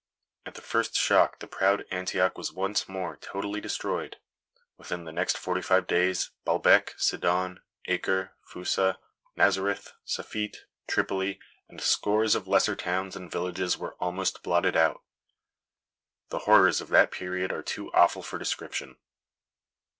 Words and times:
At 0.47 0.55
the 0.55 0.63
first 0.63 0.95
shock 0.95 1.37
the 1.37 1.47
proud 1.47 1.85
Antioch 1.91 2.35
was 2.35 2.51
once 2.51 2.89
more 2.89 3.17
totally 3.17 3.61
destroyed. 3.61 4.15
Within 4.75 5.03
the 5.03 5.11
next 5.11 5.37
forty 5.37 5.61
five 5.61 5.85
days 5.85 6.31
Baalbec, 6.43 6.95
Sidon, 6.97 7.61
Acre, 7.85 8.31
Foussa, 8.43 8.97
Nazareth, 9.35 9.93
Safit, 10.03 10.57
Tripoli, 10.87 11.37
and 11.69 11.79
scores 11.79 12.33
of 12.33 12.47
lesser 12.47 12.75
towns 12.75 13.15
and 13.15 13.29
villages 13.31 13.77
were 13.77 13.93
almost 13.99 14.41
blotted 14.41 14.75
out. 14.75 15.03
The 16.29 16.39
horrors 16.49 16.81
of 16.81 16.87
that 16.89 17.11
period 17.11 17.51
are 17.51 17.61
too 17.61 17.93
awful 17.93 18.23
for 18.23 18.39
description. 18.39 18.97